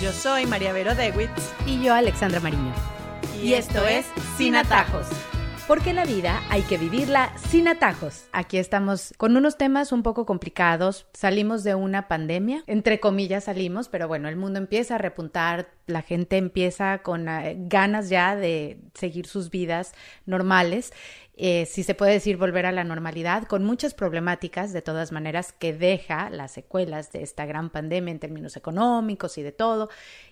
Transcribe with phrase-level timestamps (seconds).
[0.00, 1.52] Yo soy María Vero Dewitz.
[1.66, 2.72] Y yo, Alexandra Mariño.
[3.42, 4.06] Y, esto es
[4.38, 5.06] Sin Atajos.
[5.70, 8.24] Porque la vida hay que vivirla sin atajos.
[8.32, 11.06] Aquí estamos con unos temas un poco complicados.
[11.12, 16.02] Salimos de una pandemia, entre comillas salimos, pero bueno, el mundo empieza a repuntar, la
[16.02, 19.94] gente empieza con eh, ganas ya de seguir sus vidas
[20.26, 20.92] normales.
[21.36, 25.52] Eh, si se puede decir volver a la normalidad, con muchas problemáticas de todas maneras
[25.52, 29.88] que deja las secuelas de esta gran pandemia en términos económicos y de todo.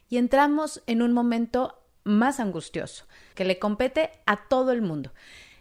[0.09, 1.77] Y entramos en un momento
[2.09, 5.13] más angustioso, que le compete a todo el mundo.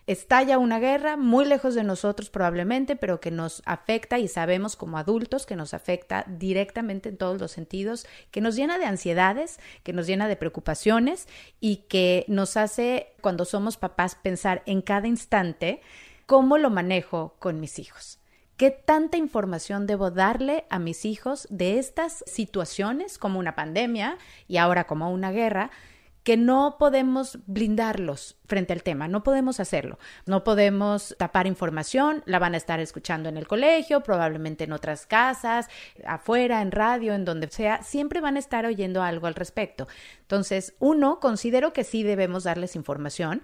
[0.07, 4.97] Estalla una guerra muy lejos de nosotros probablemente, pero que nos afecta y sabemos como
[4.97, 9.91] adultos que nos afecta directamente en todos los sentidos, que nos llena de ansiedades, que
[9.91, 11.27] nos llena de preocupaciones
[11.59, 15.81] y que nos hace, cuando somos papás, pensar en cada instante
[16.25, 18.19] cómo lo manejo con mis hijos.
[18.55, 24.55] ¿Qué tanta información debo darle a mis hijos de estas situaciones como una pandemia y
[24.55, 25.69] ahora como una guerra?
[26.27, 32.37] Que no podemos blindarlos frente al tema, no podemos hacerlo, no podemos tapar información, la
[32.37, 35.69] van a estar escuchando en el colegio, probablemente en otras casas,
[36.05, 39.87] afuera, en radio, en donde sea, siempre van a estar oyendo algo al respecto.
[40.19, 43.41] Entonces, uno, considero que sí debemos darles información,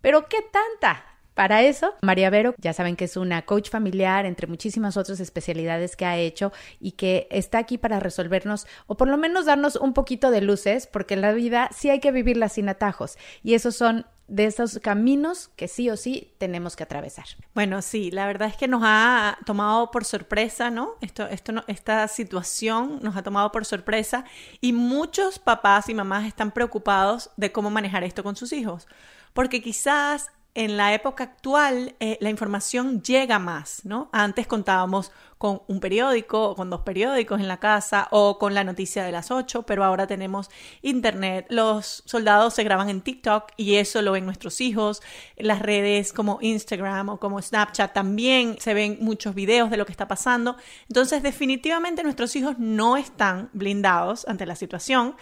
[0.00, 1.13] pero ¿qué tanta?
[1.34, 5.96] Para eso, María Vero, ya saben que es una coach familiar, entre muchísimas otras especialidades
[5.96, 9.94] que ha hecho y que está aquí para resolvernos o por lo menos darnos un
[9.94, 13.18] poquito de luces, porque en la vida sí hay que vivirla sin atajos.
[13.42, 17.26] Y esos son de esos caminos que sí o sí tenemos que atravesar.
[17.54, 20.94] Bueno, sí, la verdad es que nos ha tomado por sorpresa, ¿no?
[21.00, 24.24] Esto, esto esta situación nos ha tomado por sorpresa
[24.60, 28.88] y muchos papás y mamás están preocupados de cómo manejar esto con sus hijos,
[29.34, 34.08] porque quizás en la época actual eh, la información llega más, ¿no?
[34.12, 38.62] Antes contábamos con un periódico o con dos periódicos en la casa o con la
[38.62, 40.48] noticia de las 8, pero ahora tenemos
[40.80, 45.02] internet, los soldados se graban en TikTok y eso lo ven nuestros hijos,
[45.36, 49.92] las redes como Instagram o como Snapchat también se ven muchos videos de lo que
[49.92, 50.56] está pasando,
[50.88, 55.16] entonces definitivamente nuestros hijos no están blindados ante la situación.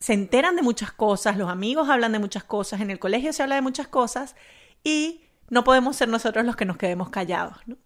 [0.00, 3.44] Se enteran de muchas cosas, los amigos hablan de muchas cosas, en el colegio se
[3.44, 4.34] habla de muchas cosas
[4.84, 7.76] y no podemos ser nosotros los que nos quedemos callados, ¿no?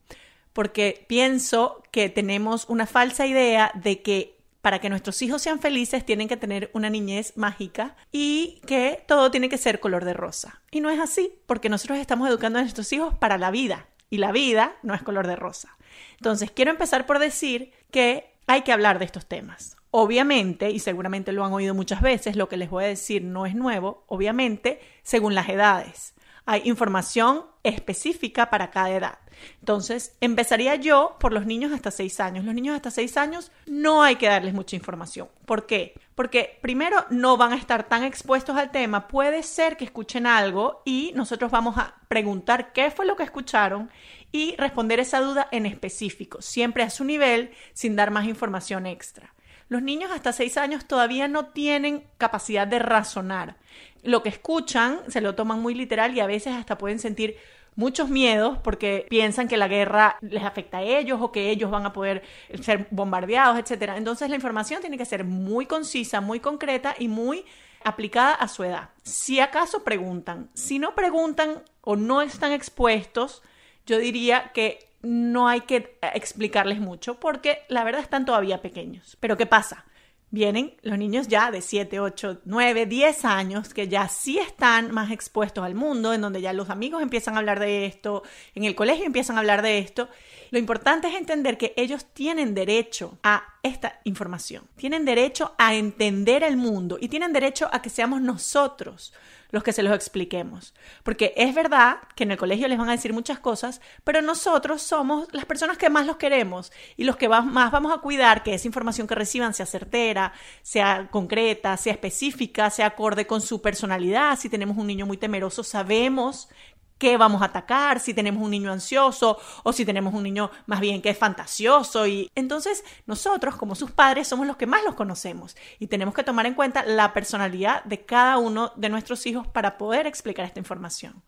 [0.57, 6.07] porque pienso que tenemos una falsa idea de que para que nuestros hijos sean felices
[6.07, 10.62] tienen que tener una niñez mágica y que todo tiene que ser color de rosa.
[10.71, 14.17] Y no es así, porque nosotros estamos educando a nuestros hijos para la vida y
[14.17, 15.77] la vida no es color de rosa.
[16.17, 19.77] Entonces, quiero empezar por decir que hay que hablar de estos temas.
[19.91, 23.45] Obviamente, y seguramente lo han oído muchas veces, lo que les voy a decir no
[23.45, 26.16] es nuevo, obviamente, según las edades
[26.47, 29.19] hay información específica para cada edad.
[29.61, 32.45] Entonces, empezaría yo por los niños hasta 6 años.
[32.45, 35.29] Los niños hasta 6 años no hay que darles mucha información.
[35.45, 35.95] ¿Por qué?
[36.15, 39.09] Porque primero no van a estar tan expuestos al tema.
[39.09, 43.91] Puede ser que escuchen algo y nosotros vamos a preguntar qué fue lo que escucharon
[44.33, 49.34] y responder esa duda en específico, siempre a su nivel, sin dar más información extra.
[49.69, 53.57] Los niños hasta 6 años todavía no tienen capacidad de razonar.
[54.06, 57.37] Lo que escuchan se lo toman muy literal y a veces hasta pueden sentir
[57.75, 61.87] muchos miedos porque piensan que la guerra les afecta a ellos o que ellos van
[61.87, 62.22] a poder
[62.62, 63.93] ser bombardeados, etc.
[63.97, 67.45] Entonces la información tiene que ser muy concisa, muy concreta y muy
[67.84, 68.91] aplicada a su edad.
[69.03, 73.43] Si acaso preguntan, si no preguntan o no están expuestos,
[73.87, 79.16] yo diría que no hay que explicarles mucho porque la verdad están todavía pequeños.
[79.21, 79.84] Pero ¿qué pasa?
[80.31, 85.12] Vienen los niños ya de 7, 8, 9, 10 años que ya sí están más
[85.12, 88.25] expuestos al mundo, en donde ya los amigos empiezan a hablar de esto,
[88.56, 90.09] en el colegio empiezan a hablar de esto.
[90.50, 96.42] Lo importante es entender que ellos tienen derecho a esta información, tienen derecho a entender
[96.42, 99.12] el mundo y tienen derecho a que seamos nosotros
[99.51, 100.75] los que se los expliquemos.
[101.03, 104.83] Porque es verdad que en el colegio les van a decir muchas cosas, pero nosotros
[104.83, 108.55] somos las personas que más los queremos y los que más vamos a cuidar que
[108.55, 110.33] esa información que reciban sea certera,
[110.63, 114.39] sea concreta, sea específica, sea acorde con su personalidad.
[114.39, 116.49] Si tenemos un niño muy temeroso, sabemos
[116.98, 120.81] qué vamos a atacar, si tenemos un niño ansioso o si tenemos un niño más
[120.81, 122.07] bien que es fantasioso.
[122.07, 126.25] Y entonces nosotros, como sus padres, somos los que más los conocemos y tenemos que
[126.25, 130.60] tomar en cuenta la personalidad de cada uno de nuestros hijos para poder explicar esta
[130.60, 131.22] información.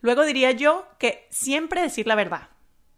[0.00, 2.48] Luego diría yo que siempre decir la verdad.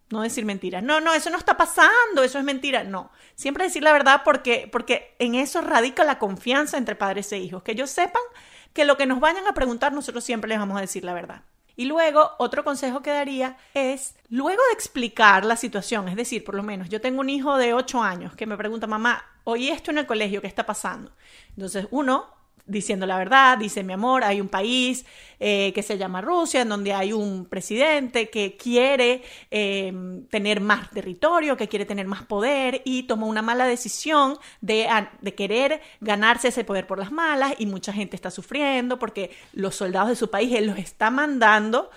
[0.09, 0.83] No decir mentiras.
[0.83, 2.83] No, no, eso no está pasando, eso es mentira.
[2.83, 7.39] No, siempre decir la verdad porque, porque en eso radica la confianza entre padres e
[7.39, 7.63] hijos.
[7.63, 8.21] Que ellos sepan
[8.73, 11.43] que lo que nos vayan a preguntar, nosotros siempre les vamos a decir la verdad.
[11.75, 16.55] Y luego, otro consejo que daría es, luego de explicar la situación, es decir, por
[16.55, 19.91] lo menos yo tengo un hijo de 8 años que me pregunta, mamá, oí esto
[19.91, 21.11] en el colegio, ¿qué está pasando?
[21.55, 25.05] Entonces, uno, diciendo la verdad, dice mi amor, hay un país
[25.39, 29.91] eh, que se llama Rusia, en donde hay un presidente que quiere eh,
[30.29, 34.87] tener más territorio, que quiere tener más poder y tomó una mala decisión de,
[35.21, 39.75] de querer ganarse ese poder por las malas y mucha gente está sufriendo porque los
[39.75, 41.89] soldados de su país él los está mandando.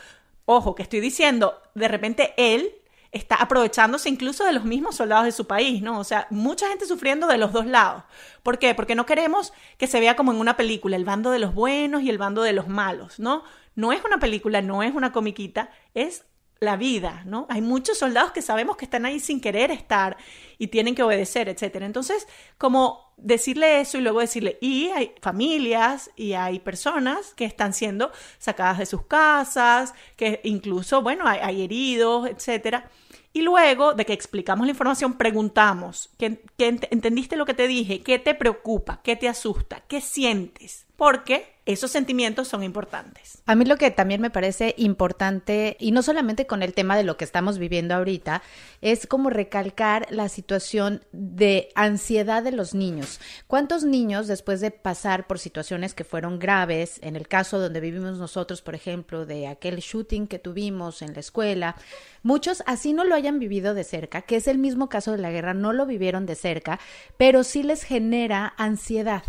[0.46, 2.74] Ojo, que estoy diciendo, de repente él
[3.14, 6.00] está aprovechándose incluso de los mismos soldados de su país, ¿no?
[6.00, 8.02] O sea, mucha gente sufriendo de los dos lados.
[8.42, 8.74] ¿Por qué?
[8.74, 12.02] Porque no queremos que se vea como en una película, el bando de los buenos
[12.02, 13.44] y el bando de los malos, ¿no?
[13.76, 16.24] No es una película, no es una comiquita, es
[16.58, 17.46] la vida, ¿no?
[17.50, 20.16] Hay muchos soldados que sabemos que están ahí sin querer estar
[20.58, 21.86] y tienen que obedecer, etcétera.
[21.86, 22.26] Entonces,
[22.58, 28.10] como decirle eso y luego decirle, y hay familias y hay personas que están siendo
[28.38, 32.90] sacadas de sus casas, que incluso, bueno, hay, hay heridos, etcétera.
[33.34, 38.00] Y luego de que explicamos la información, preguntamos, ¿qué, ¿entendiste lo que te dije?
[38.00, 39.00] ¿Qué te preocupa?
[39.02, 39.82] ¿Qué te asusta?
[39.88, 40.86] ¿Qué sientes?
[40.96, 43.42] Porque esos sentimientos son importantes.
[43.46, 47.04] A mí lo que también me parece importante, y no solamente con el tema de
[47.04, 48.42] lo que estamos viviendo ahorita,
[48.82, 53.18] es como recalcar la situación de ansiedad de los niños.
[53.46, 58.18] ¿Cuántos niños, después de pasar por situaciones que fueron graves, en el caso donde vivimos
[58.18, 61.76] nosotros, por ejemplo, de aquel shooting que tuvimos en la escuela,
[62.22, 65.30] muchos así no lo hayan vivido de cerca, que es el mismo caso de la
[65.30, 66.78] guerra, no lo vivieron de cerca,
[67.16, 69.22] pero sí les genera ansiedad.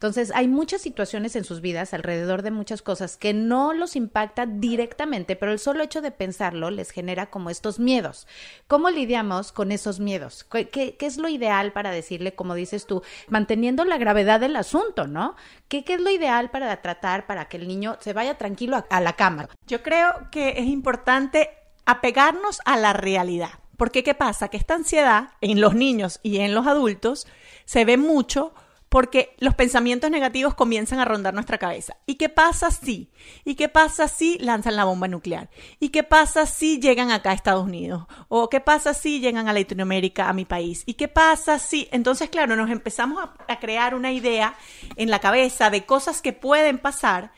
[0.00, 4.46] Entonces, hay muchas situaciones en sus vidas alrededor de muchas cosas que no los impacta
[4.46, 8.26] directamente, pero el solo hecho de pensarlo les genera como estos miedos.
[8.66, 10.44] ¿Cómo lidiamos con esos miedos?
[10.44, 15.36] ¿Qué, es lo ideal para decirle, como dices tú, manteniendo la gravedad del asunto, ¿no?
[15.68, 19.02] ¿Qué, es lo ideal para tratar para que el niño se vaya tranquilo a, a
[19.02, 19.50] la cama?
[19.66, 21.50] Yo creo que es importante
[21.84, 23.50] apegarnos a la realidad.
[23.76, 24.48] Porque ¿qué pasa?
[24.48, 27.26] Que esta ansiedad en los niños y en los adultos
[27.66, 28.54] se ve mucho
[28.90, 31.96] porque los pensamientos negativos comienzan a rondar nuestra cabeza.
[32.06, 33.12] ¿Y qué pasa si?
[33.44, 35.48] ¿Y qué pasa si lanzan la bomba nuclear?
[35.78, 38.06] ¿Y qué pasa si llegan acá a Estados Unidos?
[38.28, 40.82] ¿O qué pasa si llegan a Latinoamérica, a mi país?
[40.86, 41.88] ¿Y qué pasa si?
[41.92, 44.56] Entonces, claro, nos empezamos a, a crear una idea
[44.96, 47.30] en la cabeza de cosas que pueden pasar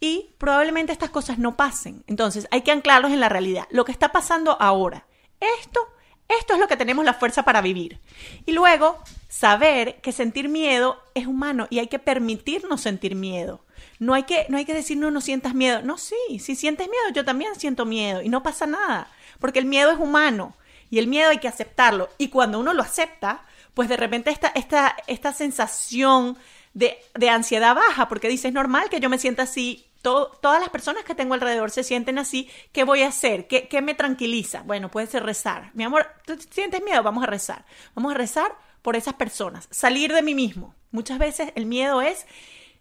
[0.00, 2.02] y probablemente estas cosas no pasen.
[2.06, 3.66] Entonces, hay que anclarlos en la realidad.
[3.70, 5.06] Lo que está pasando ahora.
[5.60, 5.80] Esto
[6.38, 8.00] esto es lo que tenemos la fuerza para vivir.
[8.46, 13.64] Y luego, saber que sentir miedo es humano y hay que permitirnos sentir miedo.
[13.98, 15.82] No hay que, no hay que decir, no, no sientas miedo.
[15.82, 19.08] No, sí, si sientes miedo, yo también siento miedo y no pasa nada,
[19.40, 20.54] porque el miedo es humano
[20.90, 22.08] y el miedo hay que aceptarlo.
[22.18, 23.42] Y cuando uno lo acepta,
[23.74, 26.38] pues de repente esta, esta, esta sensación
[26.72, 30.68] de, de ansiedad baja, porque dices, es normal que yo me sienta así todas las
[30.68, 33.46] personas que tengo alrededor se sienten así, ¿qué voy a hacer?
[33.48, 34.62] ¿Qué, ¿Qué, me tranquiliza?
[34.62, 35.70] Bueno, puede ser rezar.
[35.72, 37.02] Mi amor, ¿tú sientes miedo?
[37.02, 37.64] Vamos a rezar.
[37.94, 39.66] Vamos a rezar por esas personas.
[39.70, 40.74] Salir de mí mismo.
[40.90, 42.26] Muchas veces el miedo es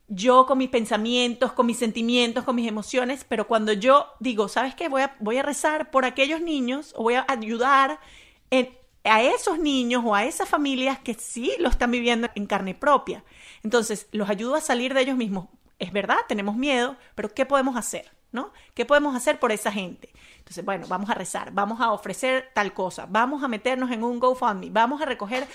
[0.10, 4.76] yo con mis pensamientos, con mis sentimientos, con mis emociones, pero cuando yo digo, ¿sabes
[4.76, 4.90] qué?
[4.90, 8.00] Voy a, voy a rezar por aquellos niños o voy a ayudar
[9.06, 13.24] a esos niños o a esas familias que sí lo están viviendo en carne propia.
[13.64, 15.48] Entonces, los ayudo a salir de ellos mismos
[15.80, 18.12] es verdad, tenemos miedo, pero ¿qué podemos hacer?
[18.32, 18.52] ¿No?
[18.74, 20.12] ¿Qué podemos hacer por esa gente?
[20.44, 24.20] Entonces, bueno, vamos a rezar, vamos a ofrecer tal cosa, vamos a meternos en un
[24.20, 25.48] GoFundMe, vamos a recoger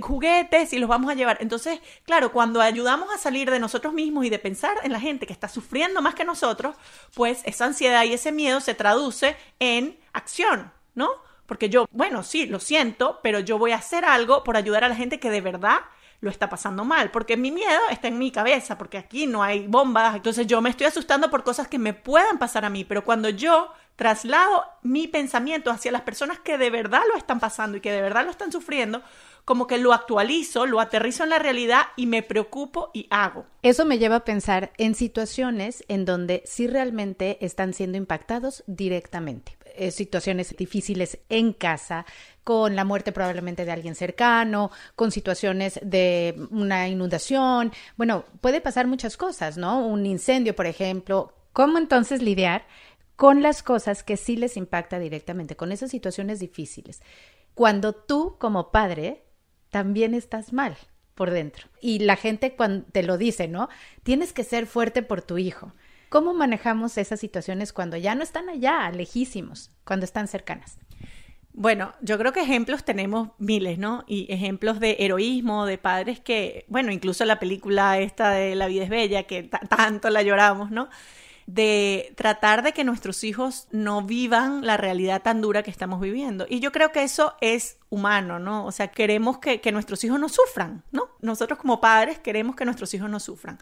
[0.00, 1.38] juguetes y los vamos a llevar.
[1.40, 5.26] Entonces, claro, cuando ayudamos a salir de nosotros mismos y de pensar en la gente
[5.26, 6.76] que está sufriendo más que nosotros,
[7.14, 11.10] pues esa ansiedad y ese miedo se traduce en acción, ¿no?
[11.46, 14.88] Porque yo, bueno, sí, lo siento, pero yo voy a hacer algo por ayudar a
[14.88, 15.80] la gente que de verdad
[16.20, 19.66] lo está pasando mal, porque mi miedo está en mi cabeza, porque aquí no hay
[19.66, 23.04] bombas, entonces yo me estoy asustando por cosas que me puedan pasar a mí, pero
[23.04, 27.80] cuando yo traslado mi pensamiento hacia las personas que de verdad lo están pasando y
[27.80, 29.02] que de verdad lo están sufriendo,
[29.44, 33.46] como que lo actualizo, lo aterrizo en la realidad y me preocupo y hago.
[33.62, 39.55] Eso me lleva a pensar en situaciones en donde sí realmente están siendo impactados directamente.
[39.78, 42.06] Eh, situaciones difíciles en casa,
[42.44, 47.72] con la muerte probablemente de alguien cercano, con situaciones de una inundación.
[47.96, 49.86] Bueno, puede pasar muchas cosas, ¿no?
[49.86, 51.34] Un incendio, por ejemplo.
[51.52, 52.66] ¿Cómo entonces lidiar
[53.16, 57.02] con las cosas que sí les impacta directamente, con esas situaciones difíciles?
[57.54, 59.24] Cuando tú como padre
[59.70, 60.76] también estás mal
[61.14, 61.66] por dentro.
[61.80, 63.68] Y la gente cuando te lo dice, ¿no?
[64.04, 65.72] Tienes que ser fuerte por tu hijo.
[66.08, 70.78] ¿Cómo manejamos esas situaciones cuando ya no están allá, lejísimos, cuando están cercanas?
[71.52, 74.04] Bueno, yo creo que ejemplos tenemos miles, ¿no?
[74.06, 78.84] Y ejemplos de heroísmo, de padres que, bueno, incluso la película esta de La vida
[78.84, 80.88] es bella, que tanto la lloramos, ¿no?
[81.46, 86.44] de tratar de que nuestros hijos no vivan la realidad tan dura que estamos viviendo.
[86.48, 88.66] Y yo creo que eso es humano, ¿no?
[88.66, 91.08] O sea, queremos que, que nuestros hijos no sufran, ¿no?
[91.20, 93.58] Nosotros como padres queremos que nuestros hijos no sufran.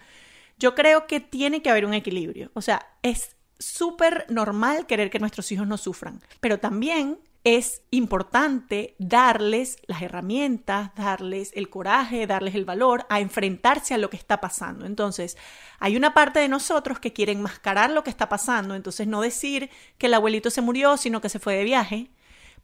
[0.59, 2.51] Yo creo que tiene que haber un equilibrio.
[2.55, 8.97] O sea, es súper normal querer que nuestros hijos no sufran, pero también es importante
[8.99, 14.41] darles las herramientas, darles el coraje, darles el valor a enfrentarse a lo que está
[14.41, 14.87] pasando.
[14.87, 15.37] Entonces,
[15.79, 19.69] hay una parte de nosotros que quiere enmascarar lo que está pasando, entonces no decir
[19.99, 22.11] que el abuelito se murió, sino que se fue de viaje,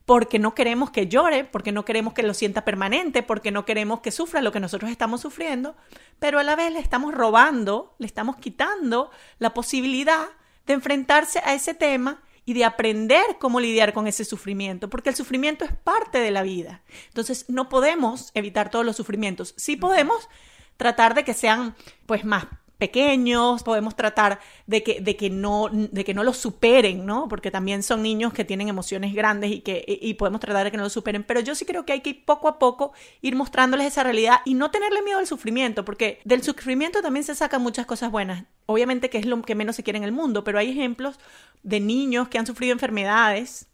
[0.06, 4.00] porque no queremos que llore, porque no queremos que lo sienta permanente, porque no queremos
[4.00, 5.76] que sufra lo que nosotros estamos sufriendo,
[6.18, 10.26] pero a la vez le estamos robando, le estamos quitando la posibilidad
[10.66, 15.14] de enfrentarse a ese tema y de aprender cómo lidiar con ese sufrimiento, porque el
[15.14, 16.82] sufrimiento es parte de la vida.
[17.08, 19.54] Entonces, no podemos evitar todos los sufrimientos.
[19.56, 20.28] Sí podemos
[20.76, 21.76] tratar de que sean
[22.06, 22.46] pues más
[22.80, 27.28] pequeños, podemos tratar de que, de que, no, de que no los superen, ¿no?
[27.28, 30.76] Porque también son niños que tienen emociones grandes y que y podemos tratar de que
[30.76, 31.22] no los superen.
[31.22, 34.54] Pero yo sí creo que hay que poco a poco ir mostrándoles esa realidad y
[34.54, 38.44] no tenerle miedo al sufrimiento, porque del sufrimiento también se sacan muchas cosas buenas.
[38.66, 41.20] Obviamente que es lo que menos se quiere en el mundo, pero hay ejemplos
[41.62, 43.68] de niños que han sufrido enfermedades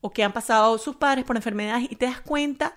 [0.00, 2.76] o que han pasado sus padres por enfermedades y te das cuenta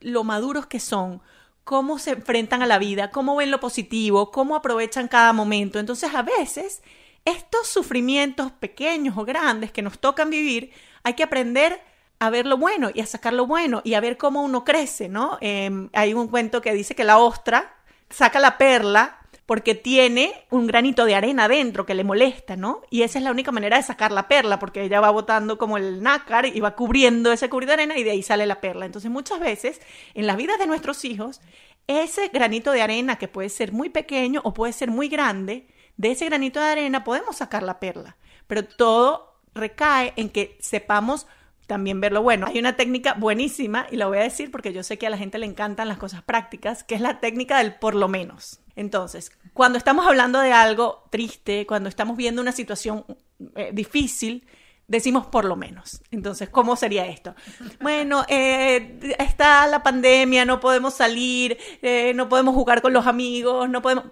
[0.00, 1.20] lo maduros que son
[1.68, 5.78] cómo se enfrentan a la vida, cómo ven lo positivo, cómo aprovechan cada momento.
[5.78, 6.82] Entonces, a veces,
[7.26, 10.72] estos sufrimientos pequeños o grandes que nos tocan vivir,
[11.02, 11.78] hay que aprender
[12.20, 15.10] a ver lo bueno y a sacar lo bueno y a ver cómo uno crece,
[15.10, 15.36] ¿no?
[15.42, 17.76] Em, hay un cuento que dice que la ostra
[18.08, 22.82] saca la perla porque tiene un granito de arena dentro que le molesta, ¿no?
[22.90, 25.78] Y esa es la única manera de sacar la perla, porque ella va botando como
[25.78, 28.84] el nácar y va cubriendo ese cubrir de arena y de ahí sale la perla.
[28.84, 29.80] Entonces muchas veces
[30.12, 31.40] en la vida de nuestros hijos,
[31.86, 36.10] ese granito de arena que puede ser muy pequeño o puede ser muy grande, de
[36.10, 41.26] ese granito de arena podemos sacar la perla, pero todo recae en que sepamos
[41.68, 42.46] también ver lo bueno.
[42.46, 45.18] Hay una técnica buenísima y la voy a decir porque yo sé que a la
[45.18, 48.60] gente le encantan las cosas prácticas, que es la técnica del por lo menos.
[48.74, 53.04] Entonces, cuando estamos hablando de algo triste, cuando estamos viendo una situación
[53.54, 54.46] eh, difícil,
[54.86, 56.00] decimos por lo menos.
[56.10, 57.34] Entonces, ¿cómo sería esto?
[57.80, 63.68] Bueno, eh, está la pandemia, no podemos salir, eh, no podemos jugar con los amigos,
[63.68, 64.04] no podemos...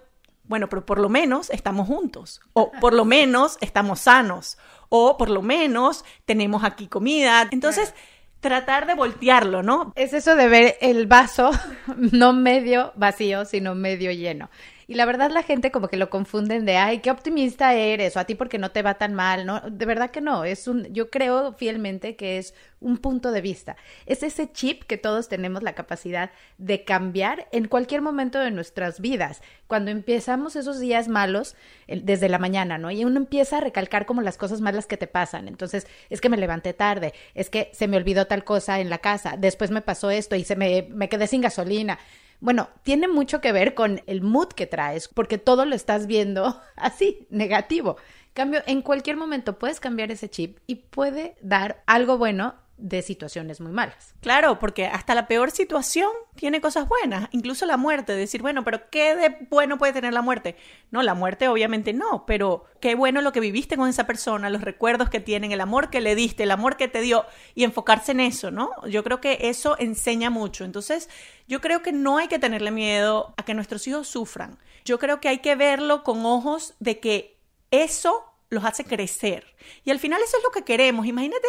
[0.43, 4.57] Bueno, pero por lo menos estamos juntos, o por lo menos estamos sanos,
[4.89, 7.47] o por lo menos tenemos aquí comida.
[7.51, 7.93] Entonces,
[8.39, 9.91] tratar de voltearlo, ¿no?
[9.95, 11.51] Es eso de ver el vaso
[11.97, 14.49] no medio vacío, sino medio lleno.
[14.89, 18.21] Y la verdad la gente como que lo confunden de, ay, qué optimista eres, o
[18.21, 19.59] a ti porque no te va tan mal, ¿no?
[19.69, 23.75] De verdad que no, es un, yo creo fielmente que es un punto de vista.
[24.05, 29.01] Es ese chip que todos tenemos la capacidad de cambiar en cualquier momento de nuestras
[29.01, 29.41] vidas.
[29.67, 31.55] Cuando empezamos esos días malos,
[31.87, 32.89] desde la mañana, ¿no?
[32.89, 35.49] Y uno empieza a recalcar como las cosas malas que te pasan.
[35.49, 38.99] Entonces, es que me levanté tarde, es que se me olvidó tal cosa en la
[38.99, 41.99] casa, después me pasó esto y se me, me quedé sin gasolina
[42.39, 46.61] bueno, tiene mucho que ver con el mood que traes, porque todo lo estás viendo
[46.75, 47.97] así, negativo.
[48.33, 53.59] Cambio, en cualquier momento puedes cambiar ese chip y puede dar algo bueno de situaciones
[53.59, 54.13] muy malas.
[54.21, 58.89] Claro, porque hasta la peor situación tiene cosas buenas, incluso la muerte, decir, bueno, pero
[58.89, 60.55] ¿qué de bueno puede tener la muerte?
[60.91, 64.61] No, la muerte obviamente no, pero qué bueno lo que viviste con esa persona, los
[64.61, 68.11] recuerdos que tienen, el amor que le diste, el amor que te dio y enfocarse
[68.11, 68.69] en eso, ¿no?
[68.87, 70.63] Yo creo que eso enseña mucho.
[70.63, 71.09] Entonces,
[71.47, 74.59] yo creo que no hay que tenerle miedo a que nuestros hijos sufran.
[74.85, 77.37] Yo creo que hay que verlo con ojos de que
[77.71, 79.55] eso los hace crecer.
[79.83, 81.05] Y al final eso es lo que queremos.
[81.05, 81.47] Imagínate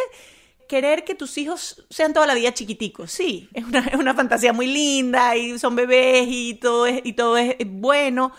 [0.69, 3.11] querer que tus hijos sean toda la vida chiquiticos.
[3.11, 7.13] Sí, es una, es una fantasía muy linda y son bebés y todo, es, y
[7.13, 8.31] todo es bueno,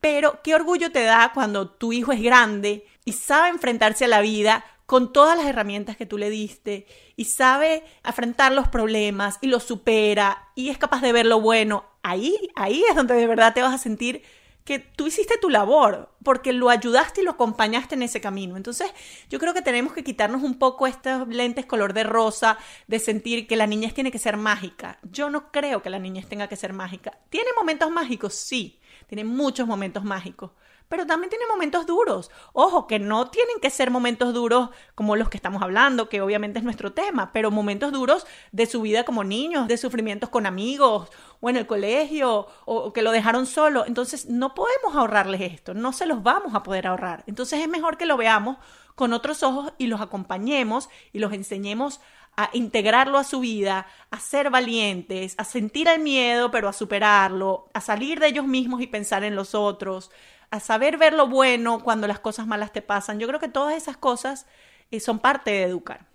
[0.00, 4.20] pero qué orgullo te da cuando tu hijo es grande y sabe enfrentarse a la
[4.20, 6.86] vida con todas las herramientas que tú le diste
[7.16, 11.84] y sabe afrontar los problemas y los supera y es capaz de ver lo bueno.
[12.02, 14.22] Ahí, ahí es donde de verdad te vas a sentir
[14.64, 18.56] que tú hiciste tu labor, porque lo ayudaste y lo acompañaste en ese camino.
[18.56, 18.92] Entonces,
[19.28, 23.46] yo creo que tenemos que quitarnos un poco estos lentes color de rosa, de sentir
[23.46, 24.98] que la niñez tiene que ser mágica.
[25.02, 27.18] Yo no creo que la niñez tenga que ser mágica.
[27.28, 28.34] ¿Tiene momentos mágicos?
[28.34, 30.52] Sí, tiene muchos momentos mágicos,
[30.92, 32.30] pero también tiene momentos duros.
[32.52, 36.58] Ojo, que no tienen que ser momentos duros como los que estamos hablando, que obviamente
[36.58, 41.08] es nuestro tema, pero momentos duros de su vida como niños, de sufrimientos con amigos
[41.40, 43.86] o en el colegio o, que lo dejaron solo.
[43.86, 47.24] Entonces no podemos ahorrarles esto, no se los vamos a poder ahorrar.
[47.26, 48.58] Entonces es mejor que lo veamos
[48.94, 52.02] con otros ojos y los acompañemos y los enseñemos
[52.36, 57.70] a integrarlo a su vida, a ser valientes, a sentir el miedo, pero a superarlo,
[57.72, 60.10] a salir de ellos mismos y pensar en los otros,
[60.52, 63.18] a saber ver lo bueno cuando las cosas malas te pasan.
[63.18, 64.46] Yo creo que todas esas cosas
[64.90, 66.06] eh, son parte de educar.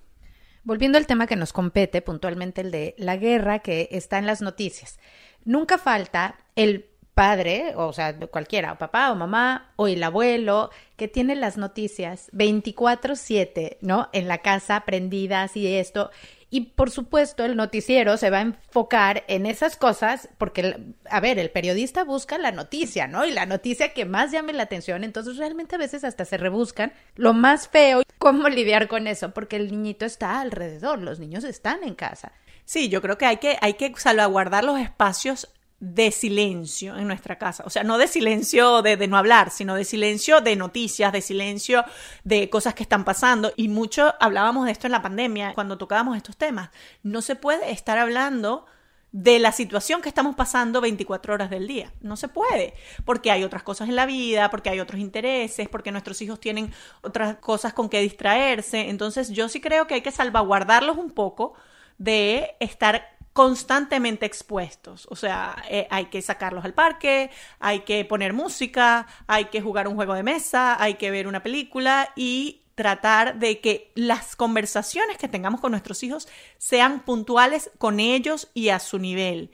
[0.63, 4.41] Volviendo al tema que nos compete, puntualmente el de la guerra que está en las
[4.41, 5.00] noticias.
[5.44, 11.08] Nunca falta el padre, o sea, cualquiera, o papá o mamá, o el abuelo, que
[11.08, 14.08] tiene las noticias 24/7, ¿no?
[14.13, 16.12] En la casa, prendidas y esto.
[16.50, 20.77] Y por supuesto, el noticiero se va a enfocar en esas cosas porque,
[21.10, 23.25] a ver, el periodista busca la noticia, ¿no?
[23.25, 25.04] Y la noticia que más llame la atención.
[25.04, 28.01] Entonces, realmente a veces hasta se rebuscan lo más feo.
[28.18, 29.32] ¿Cómo lidiar con eso?
[29.32, 32.32] Porque el niñito está alrededor, los niños están en casa.
[32.63, 35.50] Sí, yo creo que hay que, hay que salvaguardar los espacios
[35.80, 37.64] de silencio en nuestra casa.
[37.66, 41.86] O sea, no de silencio de, no hablar, sino de silencio de noticias, de silencio
[42.24, 43.54] de cosas que están pasando.
[43.56, 46.72] Y mucho hablábamos de esto en la pandemia, cuando tocábamos estos temas.
[47.04, 48.66] No se puede estar hablando
[49.12, 51.94] de la situación que estamos pasando 24 horas del día.
[52.02, 52.74] No se puede,
[53.06, 56.74] porque hay otras cosas en la vida, porque hay otros intereses, porque nuestros hijos tienen
[57.02, 58.90] otras cosas con que distraerse.
[58.90, 61.54] Entonces yo sí creo que hay que salvaguardarlos un poco
[61.98, 65.08] de estar constantemente expuestos.
[65.12, 67.29] O sea, eh, hay que sacarlos al parque,
[67.60, 71.44] hay que poner música, hay que jugar un juego de mesa, hay que ver una
[71.44, 76.27] película y tratar de que las conversaciones que tengamos con nuestros hijos
[76.58, 79.51] sean puntuales con ellos y a su nivel.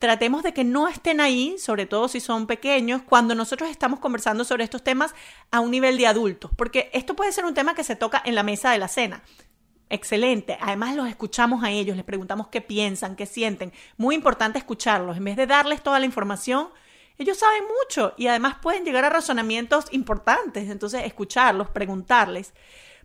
[0.00, 4.42] Tratemos de que no estén ahí, sobre todo si son pequeños, cuando nosotros estamos conversando
[4.42, 5.14] sobre estos temas
[5.52, 8.34] a un nivel de adultos, porque esto puede ser un tema que se toca en
[8.34, 9.22] la mesa de la cena.
[9.88, 10.58] Excelente.
[10.60, 13.72] Además los escuchamos a ellos, les preguntamos qué piensan, qué sienten.
[13.96, 15.16] Muy importante escucharlos.
[15.16, 16.68] En vez de darles toda la información,
[17.18, 20.68] ellos saben mucho y además pueden llegar a razonamientos importantes.
[20.70, 22.52] Entonces, escucharlos, preguntarles.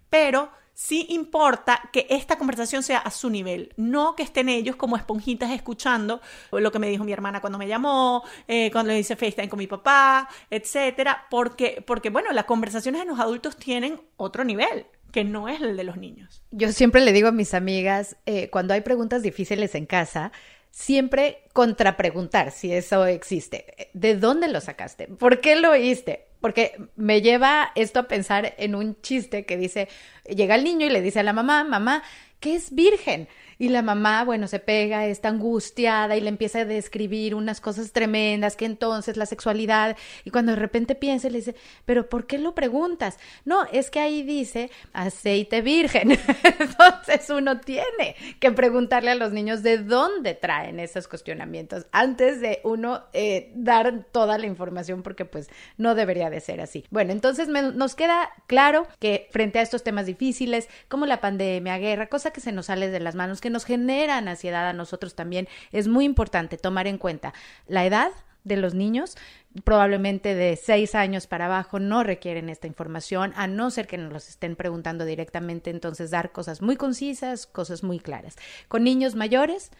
[0.09, 4.97] Pero sí importa que esta conversación sea a su nivel, no que estén ellos como
[4.97, 6.21] esponjitas escuchando
[6.51, 9.59] lo que me dijo mi hermana cuando me llamó, eh, cuando le hice FaceTime con
[9.59, 15.23] mi papá, etcétera, porque, porque, bueno, las conversaciones en los adultos tienen otro nivel que
[15.23, 16.43] no es el de los niños.
[16.51, 20.31] Yo siempre le digo a mis amigas, eh, cuando hay preguntas difíciles en casa,
[20.71, 23.89] siempre contrapreguntar si eso existe.
[23.93, 25.07] ¿De dónde lo sacaste?
[25.07, 26.25] ¿Por qué lo oíste?
[26.39, 29.89] Porque me lleva esto a pensar en un chiste que dice,
[30.25, 32.03] llega el niño y le dice a la mamá, mamá,
[32.39, 33.27] ¿qué es virgen?
[33.61, 37.91] Y la mamá, bueno, se pega, está angustiada y le empieza a describir unas cosas
[37.91, 39.95] tremendas, que entonces la sexualidad,
[40.25, 41.53] y cuando de repente piensa, le dice,
[41.85, 43.19] pero ¿por qué lo preguntas?
[43.45, 46.09] No, es que ahí dice aceite virgen.
[46.59, 52.61] entonces uno tiene que preguntarle a los niños de dónde traen esos cuestionamientos antes de
[52.63, 56.83] uno eh, dar toda la información, porque pues no debería de ser así.
[56.89, 62.07] Bueno, entonces nos queda claro que frente a estos temas difíciles, como la pandemia, guerra,
[62.07, 65.47] cosa que se nos sale de las manos, que nos generan ansiedad a nosotros también,
[65.71, 67.33] es muy importante tomar en cuenta
[67.67, 68.11] la edad
[68.43, 69.17] de los niños,
[69.63, 74.11] probablemente de seis años para abajo, no requieren esta información, a no ser que nos
[74.11, 78.37] los estén preguntando directamente, entonces dar cosas muy concisas, cosas muy claras.
[78.67, 79.71] Con niños mayores,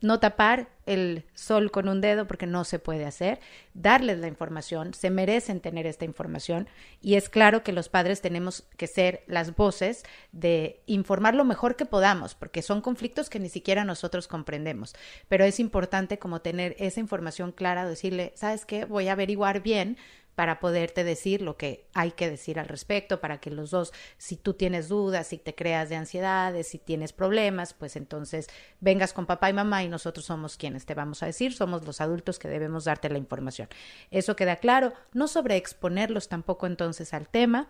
[0.00, 3.40] no tapar el sol con un dedo porque no se puede hacer,
[3.74, 6.68] darles la información, se merecen tener esta información
[7.02, 11.76] y es claro que los padres tenemos que ser las voces de informar lo mejor
[11.76, 14.94] que podamos porque son conflictos que ni siquiera nosotros comprendemos,
[15.28, 18.84] pero es importante como tener esa información clara, decirle, ¿sabes qué?
[18.84, 19.98] Voy a averiguar bien
[20.38, 24.36] para poderte decir lo que hay que decir al respecto, para que los dos, si
[24.36, 28.46] tú tienes dudas, si te creas de ansiedades, si tienes problemas, pues entonces
[28.78, 32.00] vengas con papá y mamá y nosotros somos quienes te vamos a decir, somos los
[32.00, 33.68] adultos que debemos darte la información.
[34.12, 37.66] Eso queda claro, no sobreexponerlos tampoco entonces al tema,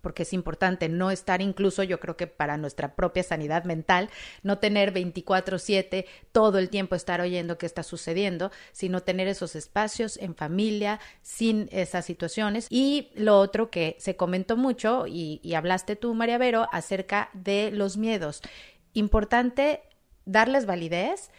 [0.00, 4.10] porque es importante no estar incluso, yo creo que para nuestra propia sanidad mental,
[4.42, 10.16] no tener 24/7 todo el tiempo estar oyendo qué está sucediendo, sino tener esos espacios
[10.16, 12.66] en familia, sin esas situaciones.
[12.70, 17.96] Y lo otro que se comentó mucho, y, hablaste tú, María Vero, acerca de los
[17.96, 18.40] miedos.
[18.92, 19.82] Importante
[20.24, 21.30] darles validez,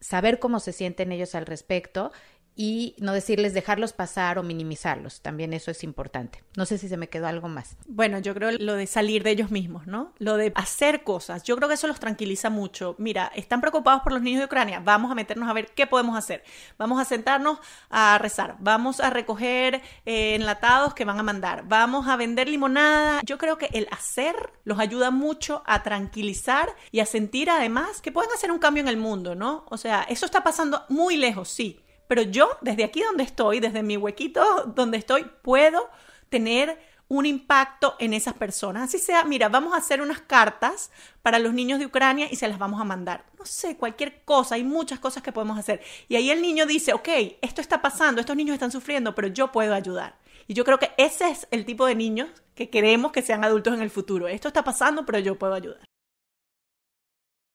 [0.00, 2.12] saber cómo se sienten ellos al respecto
[2.60, 5.20] y no decirles dejarlos pasar o minimizarlos.
[5.20, 6.42] También eso es importante.
[6.56, 7.76] No sé si se me quedó algo más.
[7.86, 10.12] Bueno, yo creo lo de salir de ellos mismos, ¿no?
[10.18, 11.44] Lo de hacer cosas.
[11.44, 12.96] Yo creo que eso los tranquiliza mucho.
[12.98, 14.80] Mira, están preocupados por los niños de Ucrania.
[14.80, 16.42] Vamos a meternos a ver qué podemos hacer.
[16.78, 18.56] Vamos a sentarnos a rezar.
[18.58, 21.62] Vamos a recoger eh, enlatados que van a mandar.
[21.68, 23.20] Vamos a vender limonada.
[23.24, 28.10] Yo creo que el hacer los ayuda mucho a tranquilizar y a sentir además que
[28.10, 29.64] pueden hacer un cambio en el mundo, ¿no?
[29.68, 33.82] O sea, eso está pasando muy lejos, sí pero yo, desde aquí donde estoy, desde
[33.82, 35.88] mi huequito donde estoy, puedo
[36.28, 38.84] tener un impacto en esas personas.
[38.84, 40.90] Así sea, mira, vamos a hacer unas cartas
[41.22, 43.24] para los niños de Ucrania y se las vamos a mandar.
[43.38, 45.80] No sé, cualquier cosa, hay muchas cosas que podemos hacer.
[46.08, 47.08] Y ahí el niño dice, ok,
[47.40, 50.16] esto está pasando, estos niños están sufriendo, pero yo puedo ayudar.
[50.46, 53.74] Y yo creo que ese es el tipo de niños que queremos que sean adultos
[53.74, 54.28] en el futuro.
[54.28, 55.87] Esto está pasando, pero yo puedo ayudar.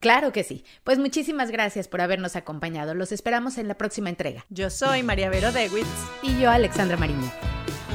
[0.04, 0.66] Claro que sí.
[0.84, 2.94] Pues muchísimas gracias por habernos acompañado.
[2.94, 4.46] Los esperamos en la próxima entrega.
[4.50, 5.88] Yo soy María Vero Dewitz.
[6.22, 7.32] Y yo, Alexandra Mariño.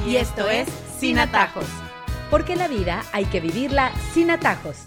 [0.07, 0.67] Y, esto es
[0.97, 1.67] Sin Atajos.
[2.31, 4.85] Porque la vida hay que vivirla sin atajos.